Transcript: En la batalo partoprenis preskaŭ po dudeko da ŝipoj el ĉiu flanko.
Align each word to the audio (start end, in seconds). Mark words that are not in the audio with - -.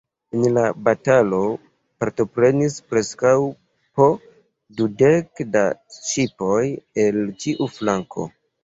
En 0.35 0.45
la 0.53 0.61
batalo 0.85 1.41
partoprenis 2.05 2.79
preskaŭ 2.93 3.35
po 4.01 4.09
dudeko 4.81 5.51
da 5.59 5.67
ŝipoj 6.11 6.61
el 7.07 7.25
ĉiu 7.45 7.75
flanko. 7.79 8.33